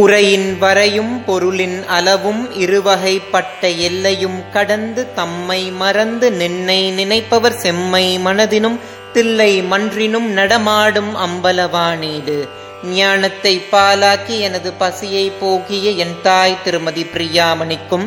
உரையின் 0.00 0.48
வரையும் 0.58 1.12
பொருளின் 1.24 1.78
அளவும் 1.86 2.40
இருவகைப்பட்ட 2.54 3.62
எல்லையும் 3.88 4.38
கடந்து 4.52 5.02
தம்மை 5.14 5.60
மறந்து 5.72 6.28
நின்னை 6.32 6.80
நினைப்பவர் 6.90 7.56
செம்மை 7.56 8.04
மனதினும் 8.18 8.78
தில்லை 9.12 9.52
மன்றினும் 9.62 10.28
நடமாடும் 10.30 11.12
அம்பலவாணீடு 11.16 12.36
ஞானத்தை 12.94 13.54
பாலாக்கி 13.72 14.36
எனது 14.38 14.72
பசியை 14.72 15.26
போக்கிய 15.40 15.90
என் 16.04 16.16
தாய் 16.22 16.62
திருமதி 16.64 17.06
பிரியாமணிக்கும் 17.14 18.06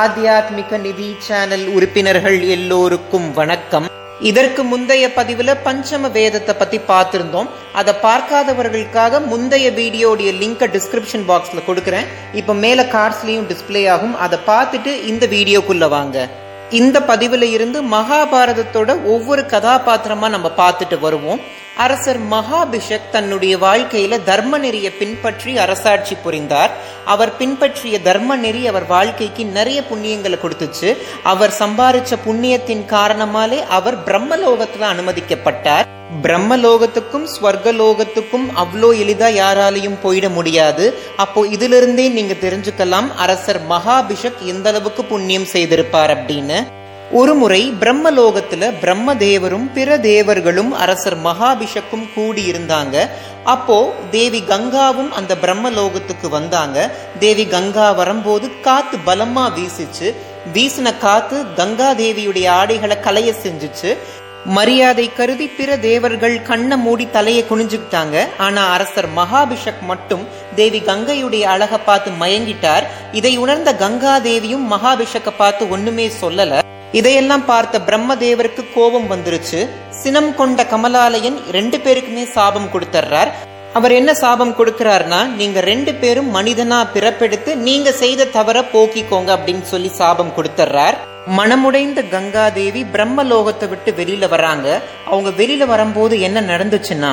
ஆத்தியாத்மிக 0.00 0.78
நிதி 0.80 1.08
சேனல் 1.18 1.66
உறுப்பினர்கள் 1.66 2.40
எல்லோருக்கும் 2.48 3.28
வணக்கம். 3.32 3.88
இதற்கு 4.20 4.62
முந்தைய 4.62 5.08
பதிவுல 5.16 5.56
பஞ்சம 5.64 6.10
வேதத்தை 6.10 6.54
பத்தி 6.54 6.78
பார்த்திருந்தோம். 6.78 7.48
அதை 7.72 7.94
பார்க்காதவர்களுக்காக 8.02 9.26
முந்தைய 9.26 9.70
வீடியோடைய 9.70 10.32
லிங்கை 10.32 10.68
டிஸ்கிரிப்ஷன் 10.76 11.26
பாக்ஸ்ல 11.28 11.62
கொடுக்குறேன். 11.66 12.06
இப்ப 12.32 12.54
மேல 12.54 12.82
கார்ட்ஸ்லயும் 12.82 13.50
டிஸ்பிளே 13.50 13.90
ஆகும். 13.90 14.18
அதை 14.18 14.38
பார்த்துட்டு 14.46 15.04
இந்த 15.04 15.26
வீடியோக்குள்ள 15.26 15.88
வாங்க. 15.88 16.28
இந்த 16.70 17.00
பதிவுல 17.00 17.42
இருந்து 17.42 17.82
மகாபாரதத்தோட 17.82 19.04
ஒவ்வொரு 19.04 19.42
கதாபாத்திரமா 19.42 20.28
நம்ம 20.28 20.50
பார்த்துட்டு 20.56 20.98
வருவோம். 21.00 21.40
அரசர் 21.76 22.18
மகாபிஷக் 22.30 23.10
தன்னுடைய 23.10 23.56
வாழ்க்கையில 23.56 24.22
தர்ம 24.22 24.58
நெறியை 24.58 24.90
பின்பற்றி 24.90 25.58
அரசாட்சி 25.58 26.14
புரிந்தார். 26.14 26.70
அவர் 27.04 27.36
பின்பற்றிய 27.36 28.00
தர்ம 28.00 28.36
நெறி 28.36 28.66
அவர் 28.66 28.86
வாழ்க்கைக்கு 28.86 29.44
நிறைய 29.44 29.82
புண்ணியங்களை 29.90 30.38
கொடுத்துச்சு. 30.38 30.96
அவர் 31.22 31.54
சம்பாரிச்ச 31.58 32.12
புண்ணியத்தின் 32.26 32.84
காரணமாலே 32.84 33.62
அவர் 33.62 33.98
பிரம்மலோகத்துல 34.04 34.86
அனுமதிக்கப்பட்டார். 34.92 35.82
பிரம்மலோகத்துக்கும் 36.22 37.26
ஸ்வர்கலோகத்துக்கும் 37.40 38.46
அவ்வளோ 38.56 38.90
எளிதா 39.02 39.28
யாராலையும் 39.42 40.00
போயிட 40.02 40.28
முடியாது. 40.28 40.94
அப்போ 41.16 41.46
இதிலிருந்தே 41.46 42.08
நீங்க 42.08 42.32
தெரிஞ்சுக்கலாம் 42.32 43.14
அரசர் 43.14 43.60
மகாபிஷக் 43.70 44.40
எந்த 44.44 44.68
அளவுக்கு 44.68 45.04
புண்ணியம் 45.04 45.50
செய்திருப்பார் 45.52 46.14
அப்படின்னு. 46.16 46.82
ஒருமுறை 47.12 47.72
பிரம்மலோகத்துல 47.80 48.72
பிரம்மதேவரும் 48.80 49.72
பிற 49.72 49.98
தேவர்களும் 49.98 50.72
அரசர் 50.72 51.22
மகாபிஷக்கும் 51.22 52.08
கூடியிருந்தாங்க. 52.16 53.08
அப்போ 53.44 53.94
தேவி 54.10 54.42
கங்காவும் 54.48 55.08
அந்த 55.08 55.34
பிரம்மலோகத்துக்கு 55.42 56.28
வந்தாங்க. 56.28 56.90
தேவி 57.18 57.46
கங்கா 57.46 57.92
வரும்போது 57.92 58.60
காத்து 58.60 58.98
பலமா 59.06 59.52
வீசிச்சு. 59.52 60.14
வீசின 60.54 60.98
காத்து 60.98 61.54
கங்கா 61.54 61.92
தேவியுடைய 61.92 62.48
ஆடைகளை 62.48 62.96
கலைய 62.96 63.34
செஞ்சுச்சு. 63.42 63.96
மரியாதை 64.44 65.10
கருதி 65.12 65.46
பிற 65.46 65.76
தேவர்கள் 65.76 66.42
கண்ணை 66.42 66.76
மூடி 66.76 67.08
தலையை 67.10 67.44
குனிஞ்சுக்கிட்டாங்க. 67.50 68.26
ஆனா 68.38 68.72
அரசர் 68.72 69.08
மகாபிஷக் 69.16 69.82
மட்டும் 69.82 70.28
தேவி 70.54 70.80
கங்கையுடைய 70.80 71.42
அழக 71.42 71.78
பார்த்து 71.78 72.10
மயங்கிட்டார். 72.10 72.84
இதை 73.12 73.36
உணர்ந்த 73.36 73.74
கங்கா 73.74 74.18
தேவியும் 74.18 74.72
மகாபிஷக்க 74.72 75.30
பார்த்து 75.36 75.68
ஒண்ணுமே 75.68 76.10
சொல்லல. 76.20 76.63
இதையெல்லாம் 76.98 77.44
பார்த்த 77.50 77.80
பிரம்மதேவருக்கு 77.86 78.62
கோபம் 78.74 79.08
வந்துருச்சு. 79.12 79.60
சினம் 80.02 80.30
கொண்ட 80.40 80.60
கமலாலயன் 80.72 81.38
ரெண்டு 81.56 81.76
பேருக்குமே 81.84 82.24
சாபம் 82.36 82.68
கொடுத்துட்றார் 82.74 83.30
அவர் 83.78 83.92
என்ன 84.00 84.10
சாபம் 84.22 84.56
கொடுக்கிறார்னா 84.58 85.20
நீங்க 85.38 85.60
ரெண்டு 85.70 85.92
பேரும் 86.02 86.28
மனிதனா 86.36 86.78
பிறப்பெடுத்து 86.94 87.52
நீங்க 87.68 87.92
செய்த 88.02 88.28
தவற 88.36 88.60
போக்கிக்கோங்க 88.74 89.30
அப்படின்னு 89.36 89.66
சொல்லி 89.72 89.90
சாபம் 90.00 90.34
கொடுத்துட்றார் 90.36 90.98
மனமுடைந்த 91.38 92.00
கங்காதேவி 92.14 92.82
பிரம்மலோகத்தை 92.94 93.68
விட்டு 93.68 93.90
வெளியில 94.00 94.28
வராங்க. 94.34 94.68
அவங்க 95.10 95.30
வெளியில 95.40 95.66
வரும்போது 95.72 96.14
என்ன 96.28 96.40
நடந்துச்சுன்னா 96.52 97.12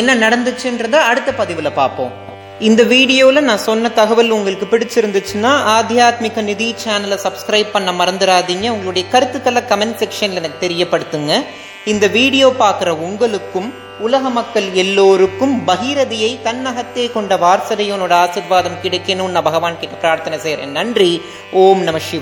என்ன 0.00 0.10
நடந்துச்சுன்றத 0.24 1.00
அடுத்த 1.10 1.32
பதிவுல 1.40 1.70
பார்ப்போம். 1.80 2.12
இந்த 2.58 2.82
வீடியோவில் 2.82 3.46
நான் 3.46 3.58
சொன்ன 3.58 3.88
தகவல் 3.88 4.30
உங்களுக்கு 4.30 4.66
பிடிச்சிருந்துச்சுன்னா 4.72 5.52
ஆத்தியாத்மிக 5.76 6.42
நிதி 6.42 6.74
சேனலை 6.84 7.16
சப்ஸ்கிரைப் 7.24 7.72
பண்ண 7.72 7.92
மறந்துடாதீங்க. 7.92 8.66
உங்களுடைய 8.68 9.08
கருத்துக்களை 9.08 9.62
கமெண்ட் 9.70 9.98
செக்ஷனில் 10.02 10.40
எனக்கு 10.40 10.58
தெரியப்படுத்துங்க. 10.66 11.32
இந்த 11.92 12.06
வீடியோ 12.06 12.48
பார்க்குற 12.58 12.90
உங்களுக்கும் 13.06 13.82
உலக 14.00 14.28
மக்கள் 14.36 14.72
எல்லோருக்கும் 14.82 15.52
பகீரதியை 15.66 16.30
தன்னகத்தே 16.46 17.12
கொண்ட 17.12 17.36
வாரசதையோனோட 17.36 18.12
ஆசிர்வாதம் 18.24 18.80
கிடைக்கணும்னு 18.84 19.34
நான் 19.36 19.48
பகவான் 19.48 19.78
கிட்ட 19.80 19.96
பிரார்த்தனை 19.96 20.38
செய்கிறேன் 20.38 20.70
நன்றி. 20.70 21.22
ஓம் 21.52 21.82
நம 21.82 21.98
சிவ 21.98 22.12